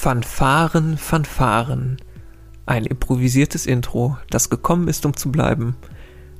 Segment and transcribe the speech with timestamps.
[0.00, 1.96] Fanfaren, Fanfaren.
[2.66, 5.74] Ein improvisiertes Intro, das gekommen ist, um zu bleiben.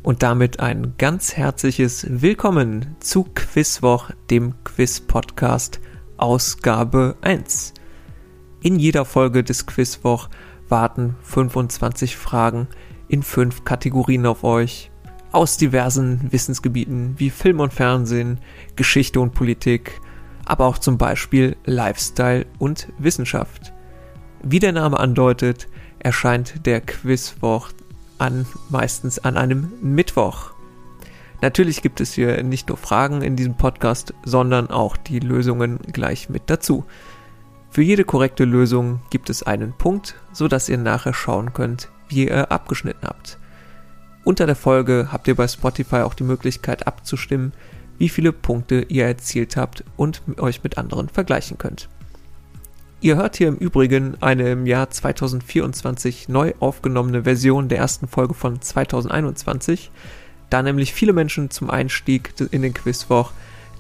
[0.05, 5.81] Und damit ein ganz herzliches Willkommen zu Quizwoch, dem Quiz-Podcast,
[6.19, 7.75] Ausgabe 1.
[8.63, 10.29] In jeder Folge des Quizwoch
[10.69, 12.69] warten 25 Fragen
[13.09, 14.93] in fünf Kategorien auf euch.
[15.33, 18.39] Aus diversen Wissensgebieten wie Film und Fernsehen,
[18.77, 20.01] Geschichte und Politik,
[20.49, 23.73] aber auch zum Beispiel Lifestyle und Wissenschaft.
[24.43, 27.71] Wie der Name andeutet, erscheint der Quizwoch
[28.19, 30.53] an, meistens an einem Mittwoch.
[31.41, 36.29] Natürlich gibt es hier nicht nur Fragen in diesem Podcast, sondern auch die Lösungen gleich
[36.29, 36.85] mit dazu.
[37.71, 42.27] Für jede korrekte Lösung gibt es einen Punkt, so dass ihr nachher schauen könnt, wie
[42.27, 43.39] ihr abgeschnitten habt.
[44.25, 47.53] Unter der Folge habt ihr bei Spotify auch die Möglichkeit abzustimmen,
[47.99, 51.89] wie viele Punkte ihr erzielt habt und euch mit anderen vergleichen könnt.
[53.01, 58.35] Ihr hört hier im Übrigen eine im Jahr 2024 neu aufgenommene Version der ersten Folge
[58.35, 59.93] von 2021,
[60.51, 63.33] da nämlich viele Menschen zum Einstieg in den Quizwoch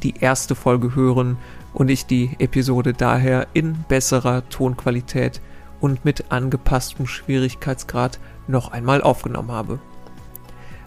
[0.04, 1.36] die erste Folge hören
[1.74, 5.40] und ich die Episode daher in besserer Tonqualität
[5.80, 9.80] und mit angepasstem Schwierigkeitsgrad noch einmal aufgenommen habe.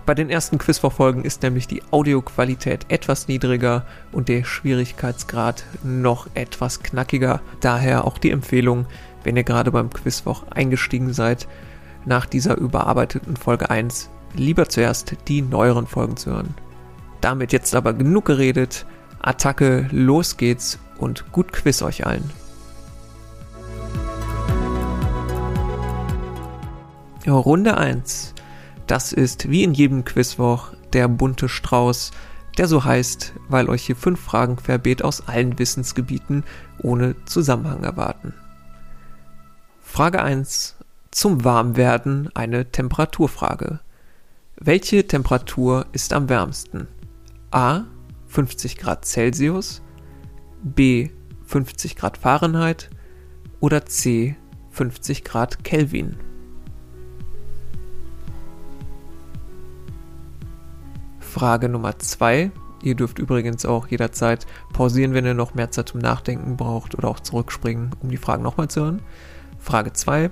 [0.06, 6.82] Bei den ersten Quizverfolgen ist nämlich die Audioqualität etwas niedriger und der Schwierigkeitsgrad noch etwas
[6.82, 7.42] knackiger.
[7.60, 8.88] Daher auch die Empfehlung,
[9.24, 11.48] wenn ihr gerade beim Quizwoch eingestiegen seid,
[12.06, 16.56] nach dieser überarbeiteten Folge 1 lieber zuerst die neueren Folgen zu hören.
[17.22, 18.86] Damit jetzt aber genug geredet.
[19.22, 22.30] Attacke, los geht's und gut Quiz euch allen.
[27.28, 28.34] Runde 1.
[28.92, 32.12] Das ist wie in jedem Quizwoch der bunte Strauß,
[32.58, 36.44] der so heißt, weil euch hier fünf Fragen verbeet aus allen Wissensgebieten
[36.84, 38.34] ohne Zusammenhang erwarten.
[39.80, 40.76] Frage 1.
[41.10, 43.80] Zum Warmwerden eine Temperaturfrage.
[44.58, 46.90] Welche Temperatur ist am wärmsten?
[47.50, 47.86] A.
[48.28, 49.82] 50 Grad Celsius,
[50.64, 51.12] B.
[51.46, 52.90] 50 Grad Fahrenheit
[53.62, 54.36] oder C.
[54.72, 56.18] 50 Grad Kelvin?
[61.32, 62.52] Frage Nummer zwei.
[62.84, 67.08] Ihr dürft übrigens auch jederzeit pausieren, wenn ihr noch mehr Zeit zum Nachdenken braucht oder
[67.08, 69.02] auch zurückspringen, um die Fragen nochmal zu hören.
[69.58, 70.30] Frage 2.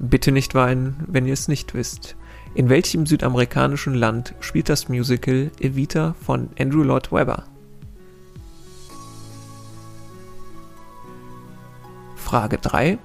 [0.00, 2.16] Bitte nicht weinen, wenn ihr es nicht wisst.
[2.54, 7.44] In welchem südamerikanischen Land spielt das Musical Evita von Andrew Lloyd Webber?
[12.16, 12.98] Frage 3.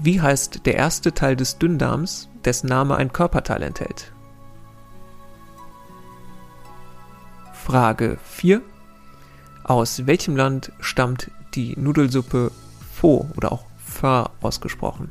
[0.00, 4.13] Wie heißt der erste Teil des Dünndarms, dessen Name ein Körperteil enthält?
[7.64, 8.60] Frage 4.
[9.62, 12.52] Aus welchem Land stammt die Nudelsuppe
[12.92, 15.10] Pho oder auch Pho ausgesprochen?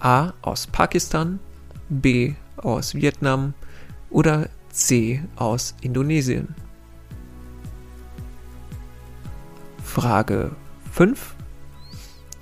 [0.00, 0.32] A.
[0.40, 1.38] Aus Pakistan,
[1.90, 2.32] B.
[2.56, 3.52] Aus Vietnam
[4.08, 5.22] oder C.
[5.36, 6.54] Aus Indonesien?
[9.84, 10.52] Frage
[10.92, 11.34] 5.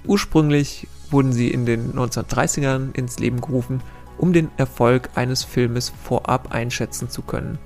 [0.06, 3.83] Ursprünglich wurden sie in den 1930ern ins Leben gerufen,
[4.16, 7.59] um den Erfolg eines Filmes vorab einschätzen zu können.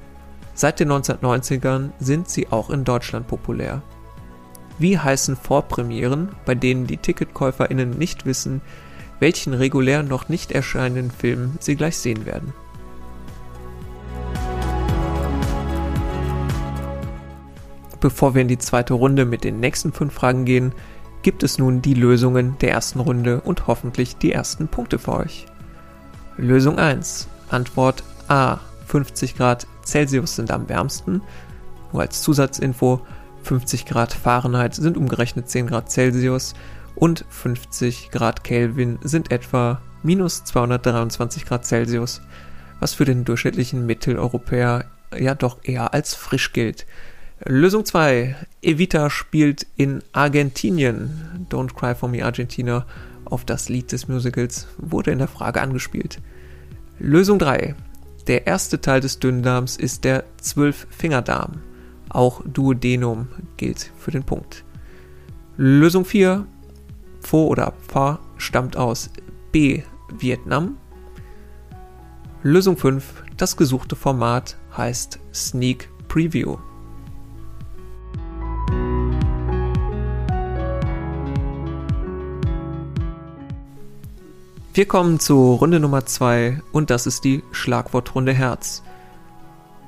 [0.58, 3.80] Seit den 1990ern sind sie auch in Deutschland populär.
[4.80, 8.60] Wie heißen Vorpremieren, bei denen die TicketkäuferInnen nicht wissen,
[9.20, 12.52] welchen regulär noch nicht erscheinenden Film sie gleich sehen werden?
[18.00, 20.72] Bevor wir in die zweite Runde mit den nächsten fünf Fragen gehen,
[21.22, 25.46] gibt es nun die Lösungen der ersten Runde und hoffentlich die ersten Punkte für euch.
[26.36, 27.28] Lösung 1.
[27.48, 28.58] Antwort A.
[28.88, 31.22] 50 Grad Celsius sind am wärmsten.
[31.92, 33.00] Nur als Zusatzinfo,
[33.42, 36.54] 50 Grad Fahrenheit sind umgerechnet 10 Grad Celsius
[36.94, 42.20] und 50 Grad Kelvin sind etwa minus 223 Grad Celsius,
[42.80, 44.84] was für den durchschnittlichen Mitteleuropäer
[45.16, 46.86] ja doch eher als frisch gilt.
[47.44, 48.34] Lösung 2.
[48.62, 51.46] Evita spielt in Argentinien.
[51.48, 52.84] Don't Cry for Me Argentina
[53.24, 56.20] auf das Lied des Musicals wurde in der Frage angespielt.
[56.98, 57.74] Lösung 3.
[58.28, 61.62] Der erste Teil des Dünndarms ist der Zwölffingerdarm.
[62.10, 64.64] Auch Duodenum gilt für den Punkt.
[65.56, 66.46] Lösung 4.
[67.20, 69.10] Pho oder Pho stammt aus
[69.50, 69.82] B.
[70.18, 70.76] Vietnam.
[72.42, 73.24] Lösung 5.
[73.38, 76.58] Das gesuchte Format heißt Sneak Preview.
[84.78, 88.84] Wir kommen zu Runde Nummer 2 und das ist die Schlagwortrunde Herz.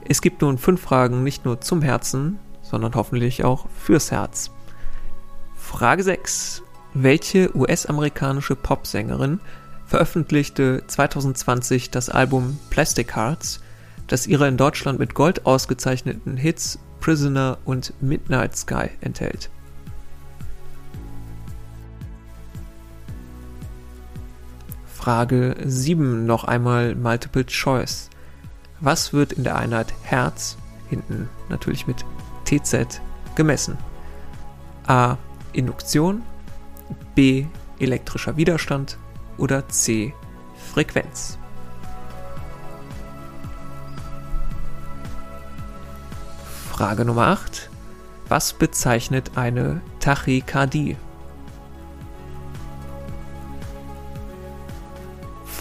[0.05, 4.51] Es gibt nun fünf Fragen nicht nur zum Herzen, sondern hoffentlich auch fürs Herz.
[5.55, 6.65] Frage 6.
[6.93, 9.39] Welche US-amerikanische Popsängerin
[9.87, 13.61] veröffentlichte 2020 das Album Plastic Hearts,
[14.09, 19.51] das ihre in Deutschland mit Gold ausgezeichneten Hits Prisoner und Midnight Sky enthält?
[25.01, 28.11] Frage 7 noch einmal Multiple Choice.
[28.81, 30.59] Was wird in der Einheit Herz,
[30.91, 32.05] hinten natürlich mit
[32.45, 33.01] TZ,
[33.35, 33.79] gemessen?
[34.87, 35.17] A.
[35.55, 36.21] Induktion,
[37.15, 37.47] B.
[37.79, 38.99] elektrischer Widerstand
[39.39, 40.13] oder C.
[40.71, 41.39] Frequenz.
[46.71, 47.71] Frage Nummer 8.
[48.29, 50.99] Was bezeichnet eine Tachykardie?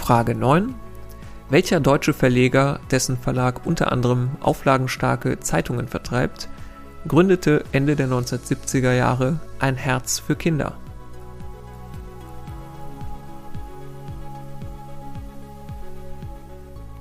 [0.10, 0.74] Frage 9.
[1.52, 6.50] Welcher deutsche Verleger, dessen Verlag unter anderem auflagenstarke Zeitungen vertreibt,
[7.08, 10.76] gründete Ende der 1970er Jahre ein Herz für Kinder?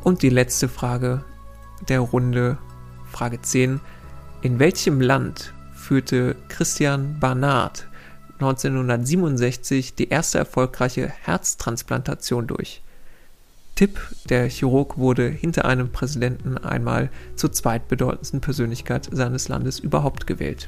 [0.04, 1.24] Und die letzte Frage
[1.88, 2.58] der Runde,
[3.10, 3.80] Frage 10.
[4.42, 7.88] In welchem Land führte Christian Barnard
[8.34, 12.82] 1967 die erste erfolgreiche Herztransplantation durch?
[13.78, 20.66] Tipp, der Chirurg wurde hinter einem Präsidenten einmal zur zweitbedeutendsten Persönlichkeit seines Landes überhaupt gewählt.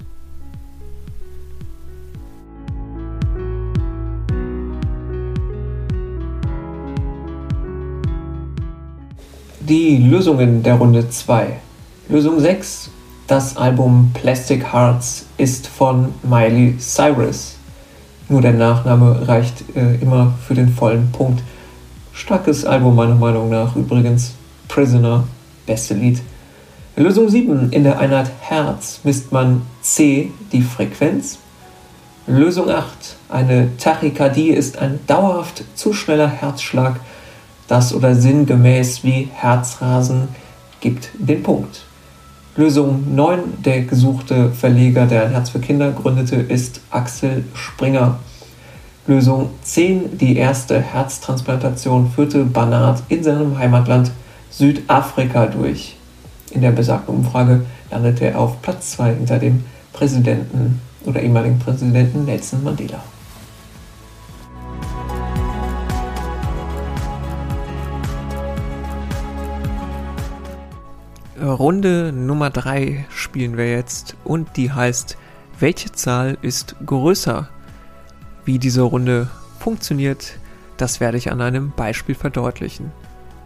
[9.58, 11.58] Die Lösungen der Runde 2.
[12.08, 12.92] Lösung 6.
[13.26, 17.56] Das Album Plastic Hearts ist von Miley Cyrus.
[18.28, 21.42] Nur der Nachname reicht äh, immer für den vollen Punkt.
[22.20, 23.74] Starkes Album meiner Meinung nach.
[23.74, 24.34] Übrigens,
[24.68, 25.24] Prisoner,
[25.64, 26.20] beste Lied.
[26.94, 27.72] Lösung 7.
[27.72, 31.38] In der Einheit Herz misst man C, die Frequenz.
[32.26, 33.16] Lösung 8.
[33.30, 37.00] Eine Tachykardie ist ein dauerhaft zu schneller Herzschlag,
[37.68, 40.28] das oder sinngemäß wie Herzrasen
[40.80, 41.86] gibt den Punkt.
[42.54, 43.62] Lösung 9.
[43.64, 48.18] Der gesuchte Verleger, der ein Herz für Kinder gründete, ist Axel Springer.
[49.06, 50.18] Lösung 10.
[50.18, 54.10] Die erste Herztransplantation führte Barnard in seinem Heimatland
[54.50, 55.96] Südafrika durch.
[56.50, 62.24] In der besagten Umfrage landete er auf Platz 2 hinter dem Präsidenten oder ehemaligen Präsidenten
[62.24, 63.02] Nelson Mandela.
[71.40, 75.16] Runde Nummer 3 spielen wir jetzt und die heißt,
[75.58, 77.48] welche Zahl ist größer?
[78.44, 79.28] Wie diese Runde
[79.58, 80.38] funktioniert,
[80.76, 82.90] das werde ich an einem Beispiel verdeutlichen.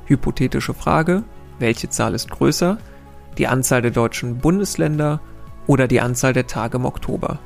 [0.06, 1.24] Hypothetische Frage,
[1.58, 2.78] welche Zahl ist größer?
[3.38, 5.20] Die Anzahl der deutschen Bundesländer
[5.66, 7.38] oder die Anzahl der Tage im Oktober?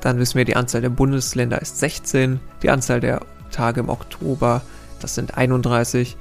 [0.00, 3.20] Dann wissen wir, die Anzahl der Bundesländer ist 16, die Anzahl der
[3.50, 4.60] Tage im Oktober,
[5.00, 6.16] das sind 31.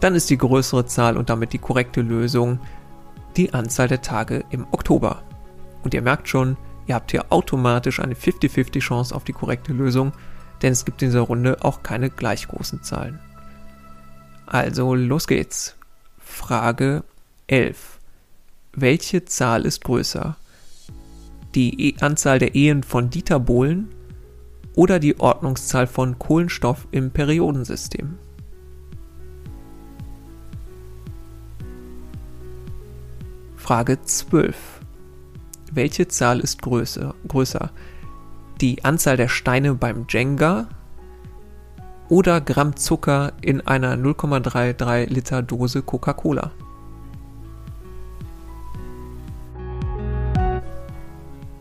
[0.00, 2.58] Dann ist die größere Zahl und damit die korrekte Lösung
[3.36, 5.22] die Anzahl der Tage im Oktober.
[5.84, 6.56] Und ihr merkt schon,
[6.88, 10.12] Ihr habt hier automatisch eine 50-50 Chance auf die korrekte Lösung,
[10.62, 13.20] denn es gibt in dieser Runde auch keine gleich großen Zahlen.
[14.46, 15.76] Also los geht's.
[16.18, 17.04] Frage
[17.46, 17.98] 11.
[18.72, 20.36] Welche Zahl ist größer?
[21.54, 23.90] Die e Anzahl der Ehen von Dieter Bohlen
[24.74, 28.16] oder die Ordnungszahl von Kohlenstoff im Periodensystem?
[33.56, 34.77] Frage 12
[35.74, 37.14] welche Zahl ist größer?
[37.26, 37.70] größer?
[38.60, 40.68] Die Anzahl der Steine beim Jenga
[42.08, 46.50] oder Gramm Zucker in einer 0,33 Liter Dose Coca-Cola?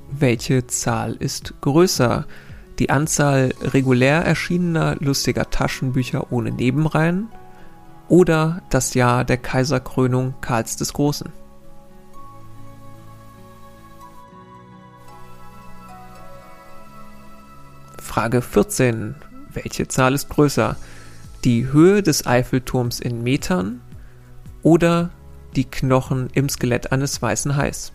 [0.10, 2.26] Welche Zahl ist größer?
[2.80, 7.30] Die Anzahl regulär erschienener lustiger Taschenbücher ohne Nebenreihen
[8.08, 11.32] oder das Jahr der Kaiserkrönung Karls des Großen?
[18.18, 19.14] Frage 14.
[19.54, 20.76] Welche Zahl ist größer?
[21.44, 23.80] Die Höhe des Eiffelturms in Metern
[24.64, 25.12] oder
[25.56, 27.94] die Knochen im Skelett eines weißen Hais?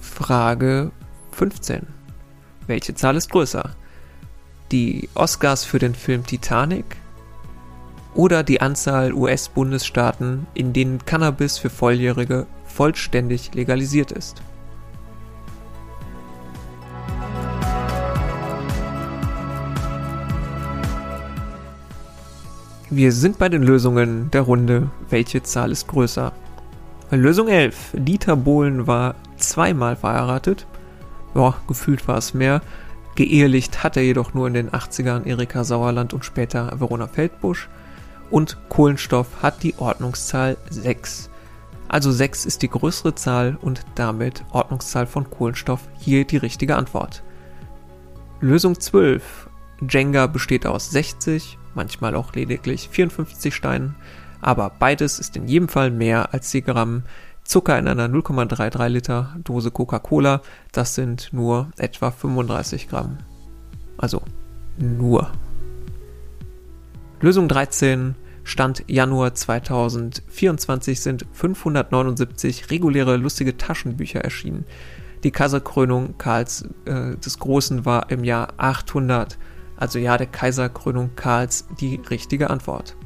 [0.00, 0.90] Frage
[1.30, 1.86] 15.
[2.66, 3.70] Welche Zahl ist größer?
[4.72, 6.96] Die Oscars für den Film Titanic
[8.14, 14.42] oder die Anzahl US-Bundesstaaten, in denen Cannabis für Volljährige vollständig legalisiert ist?
[22.94, 24.90] Wir sind bei den Lösungen der Runde.
[25.08, 26.30] Welche Zahl ist größer?
[27.10, 27.92] Lösung 11.
[27.94, 30.66] Dieter Bohlen war zweimal verheiratet.
[31.34, 32.60] Ja, gefühlt war es mehr.
[33.14, 37.70] Geehelicht hat er jedoch nur in den 80ern Erika Sauerland und später Verona Feldbusch.
[38.30, 41.30] Und Kohlenstoff hat die Ordnungszahl 6.
[41.88, 47.22] Also 6 ist die größere Zahl und damit Ordnungszahl von Kohlenstoff hier die richtige Antwort.
[48.42, 49.48] Lösung 12.
[49.88, 53.94] Jenga besteht aus 60, manchmal auch lediglich 54 Steinen,
[54.40, 57.04] aber beides ist in jedem Fall mehr als die Gramm
[57.44, 63.18] Zucker in einer 0,33 Liter Dose Coca-Cola, das sind nur etwa 35 Gramm.
[63.98, 64.22] Also
[64.78, 65.30] nur.
[67.20, 68.14] Lösung 13.
[68.44, 74.64] Stand Januar 2024 sind 579 reguläre lustige Taschenbücher erschienen.
[75.22, 79.38] Die Kaiserkrönung Karls äh, des Großen war im Jahr 800,
[79.82, 82.96] also Jahr der Kaiserkrönung Karls, die richtige Antwort.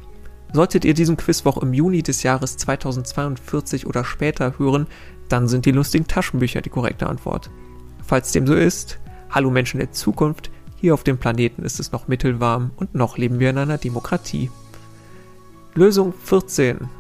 [0.53, 4.87] Solltet ihr diesen Quizwoch im Juni des Jahres 2042 oder später hören,
[5.31, 7.51] dann sind die lustigen Taschenbücher die korrekte Antwort.
[8.07, 8.99] Falls dem so ist,
[9.31, 13.41] hallo Menschen der Zukunft, hier auf dem Planeten ist es noch mittelwarm und noch leben
[13.41, 14.51] wir in einer Demokratie.
[15.75, 16.91] Lösung 14.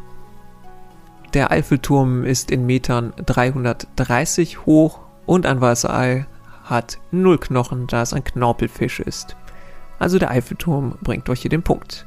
[1.34, 6.26] Der Eiffelturm ist in Metern 330 hoch und ein weißer Ei
[6.64, 9.36] hat null Knochen, da es ein Knorpelfisch ist.
[9.98, 12.06] Also der Eiffelturm bringt euch hier den Punkt.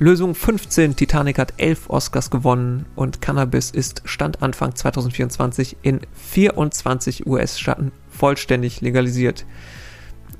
[0.00, 0.94] Lösung 15.
[0.94, 8.80] Titanic hat 11 Oscars gewonnen und Cannabis ist Stand Anfang 2024 in 24 US-Staaten vollständig
[8.80, 9.44] legalisiert.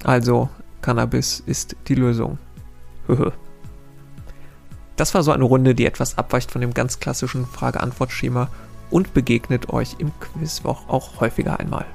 [0.05, 0.49] Also
[0.81, 2.39] Cannabis ist die Lösung.
[4.97, 8.49] das war so eine Runde, die etwas abweicht von dem ganz klassischen Frage-Antwort-Schema
[8.91, 11.87] und begegnet euch im Quizwoch auch häufiger einmal.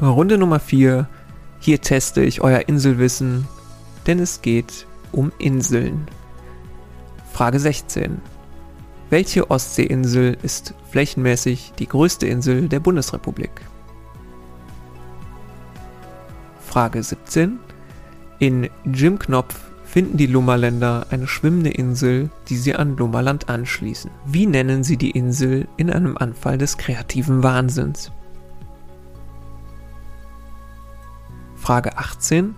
[0.00, 1.08] Runde Nummer 4.
[1.58, 3.48] Hier teste ich euer Inselwissen,
[4.06, 6.06] denn es geht um Inseln.
[7.32, 8.20] Frage 16.
[9.10, 13.50] Welche Ostseeinsel ist flächenmäßig die größte Insel der Bundesrepublik?
[16.60, 17.58] Frage 17.
[18.38, 24.12] In Jim Knopf finden die Lummerländer eine schwimmende Insel, die sie an Lummerland anschließen.
[24.26, 28.12] Wie nennen sie die Insel in einem Anfall des kreativen Wahnsinns?
[31.68, 32.54] Frage 18.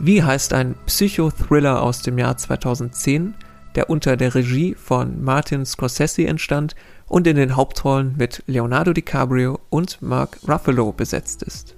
[0.00, 3.34] Wie heißt ein Psychothriller aus dem Jahr 2010,
[3.76, 6.74] der unter der Regie von Martin Scorsese entstand
[7.06, 11.76] und in den Hauptrollen mit Leonardo DiCaprio und Mark Ruffalo besetzt ist?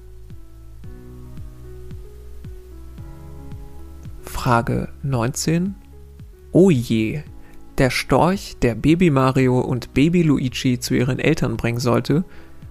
[4.23, 5.75] Frage 19.
[6.52, 7.23] Oh je,
[7.76, 12.25] der Storch, der Baby Mario und Baby Luigi zu ihren Eltern bringen sollte,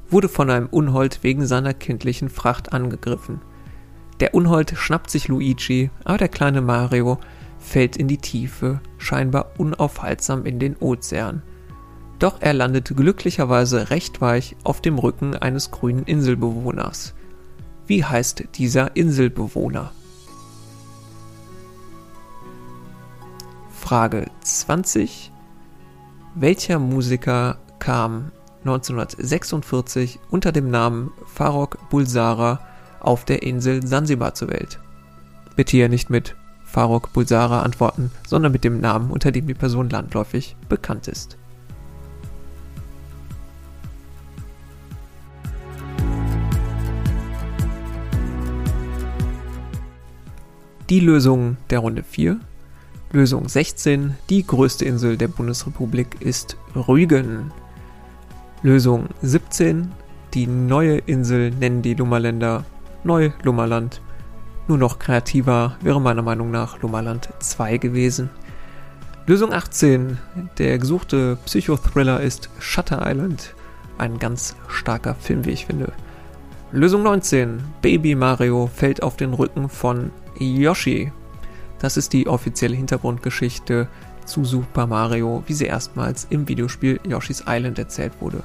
[0.10, 3.42] wurde von einem Unhold wegen seiner kindlichen Fracht angegriffen.
[4.22, 7.18] Der Unhold schnappt sich Luigi, aber der kleine Mario
[7.58, 11.42] fällt in die Tiefe, scheinbar unaufhaltsam in den Ozean.
[12.20, 17.16] Doch er landet glücklicherweise recht weich auf dem Rücken eines grünen Inselbewohners.
[17.88, 19.92] Wie heißt dieser Inselbewohner?
[23.72, 25.32] Frage 20.
[26.36, 32.60] Welcher Musiker kam 1946 unter dem Namen Farok Bulsara
[33.02, 34.80] auf der Insel Sansibar zur Welt.
[35.56, 39.90] Bitte hier nicht mit Farok Bulsara antworten, sondern mit dem Namen, unter dem die Person
[39.90, 41.38] landläufig bekannt ist.
[50.90, 52.38] Die Lösung der Runde 4.
[53.14, 54.16] Lösung 16.
[54.30, 57.52] Die größte Insel der Bundesrepublik ist Rügen.
[58.62, 59.92] Lösung 17.
[60.34, 62.66] Die neue Insel nennen die Lummerländer
[63.04, 64.02] Neu-Lummerland.
[64.68, 68.30] Nur noch kreativer wäre meiner Meinung nach Lummerland 2 gewesen.
[69.28, 70.18] Lösung 18.
[70.58, 73.56] Der gesuchte Psychothriller ist Shutter Island.
[73.98, 75.94] Ein ganz starker Film, wie ich finde.
[76.72, 77.62] Lösung 19.
[77.82, 81.12] Baby Mario fällt auf den Rücken von Yoshi.
[81.80, 83.88] Das ist die offizielle Hintergrundgeschichte
[84.26, 88.44] zu Super Mario, wie sie erstmals im Videospiel Yoshi's Island erzählt wurde.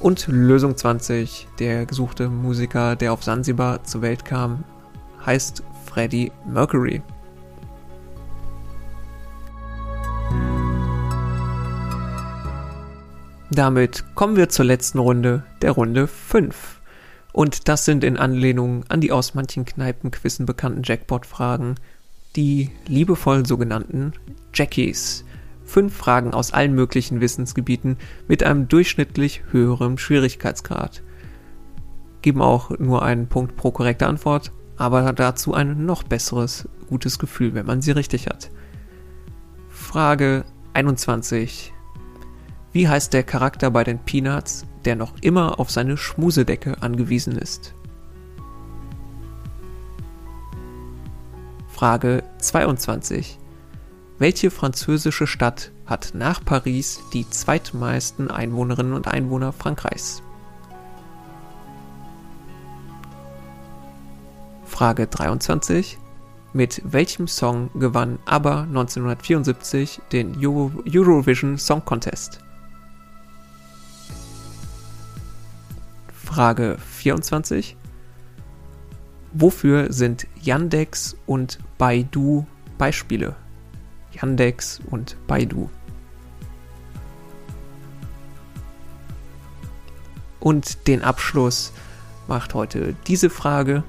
[0.00, 4.64] Und Lösung 20, der gesuchte Musiker, der auf Sansibar zur Welt kam,
[5.24, 7.02] heißt Freddie Mercury.
[13.50, 16.80] Damit kommen wir zur letzten Runde, der Runde 5.
[17.32, 21.76] Und das sind in Anlehnung an die aus manchen Kneipenquissen bekannten Jackpot-Fragen
[22.36, 24.12] die liebevoll sogenannten
[24.54, 25.24] Jackies
[25.66, 31.02] fünf Fragen aus allen möglichen Wissensgebieten mit einem durchschnittlich höheren Schwierigkeitsgrad.
[32.22, 37.54] Geben auch nur einen Punkt pro korrekte Antwort, aber dazu ein noch besseres, gutes Gefühl,
[37.54, 38.50] wenn man sie richtig hat.
[39.68, 41.72] Frage 21.
[42.72, 47.74] Wie heißt der Charakter bei den Peanuts, der noch immer auf seine Schmusedecke angewiesen ist?
[51.68, 53.38] Frage 22.
[54.18, 60.22] Welche französische Stadt hat nach Paris die zweitmeisten Einwohnerinnen und Einwohner Frankreichs?
[64.64, 65.98] Frage 23.
[66.54, 72.38] Mit welchem Song gewann ABBA 1974 den Euro Eurovision Song Contest?
[76.14, 77.76] Frage 24.
[79.34, 82.46] Wofür sind Yandex und Baidu
[82.78, 83.36] Beispiele?
[84.20, 85.68] Yandex und Baidu.
[90.40, 91.72] Und den Abschluss
[92.28, 93.82] macht heute diese Frage.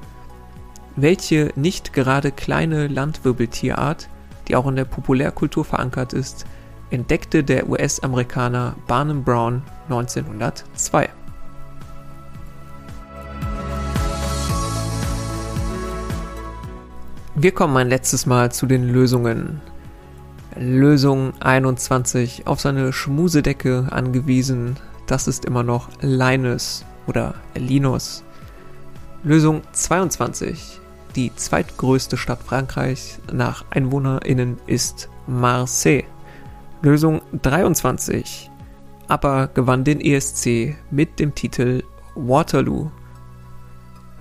[0.95, 4.09] Welche nicht gerade kleine Landwirbeltierart,
[4.47, 6.45] die auch in der Populärkultur verankert ist,
[6.89, 11.09] entdeckte der US-Amerikaner Barnum Brown 1902?
[17.35, 19.61] Wir kommen ein letztes Mal zu den Lösungen.
[20.59, 24.75] Lösung 21 auf seine Schmusedecke angewiesen.
[25.05, 28.23] Das ist immer noch Linus oder Linus.
[29.23, 30.79] Lösung 22.
[31.15, 36.05] Die zweitgrößte Stadt Frankreichs nach EinwohnerInnen ist Marseille.
[36.81, 38.49] Lösung 23.
[39.07, 41.83] ABBA gewann den ESC mit dem Titel
[42.15, 42.89] Waterloo.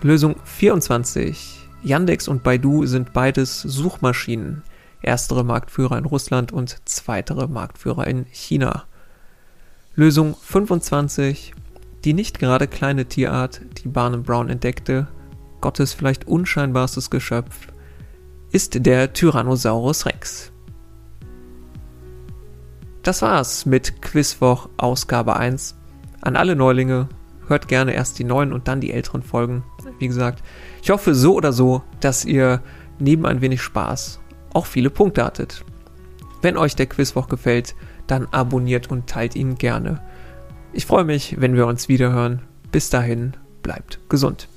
[0.02, 1.68] Lösung 24.
[1.82, 4.62] Yandex und Baidu sind beides Suchmaschinen
[5.02, 8.84] erstere Marktführer in Russland und zweitere Marktführer in China.
[9.94, 11.54] Lösung 25.
[12.04, 15.08] Die nicht gerade kleine Tierart, die Barnum Brown entdeckte,
[15.60, 17.68] Gottes vielleicht unscheinbarstes Geschöpf,
[18.52, 20.52] ist der Tyrannosaurus Rex.
[23.02, 25.76] Das war's mit Quizwoch Ausgabe 1.
[26.20, 27.08] An alle Neulinge,
[27.48, 29.64] hört gerne erst die neuen und dann die älteren Folgen.
[29.98, 30.42] Wie gesagt,
[30.82, 32.62] ich hoffe so oder so, dass ihr
[32.98, 34.20] neben ein wenig Spaß
[34.56, 35.64] auch viele Punkte hattet.
[36.42, 37.74] Wenn euch der Quizwoch gefällt,
[38.06, 40.00] dann abonniert und teilt ihn gerne.
[40.72, 42.42] Ich freue mich, wenn wir uns wiederhören.
[42.72, 44.48] Bis dahin, bleibt gesund.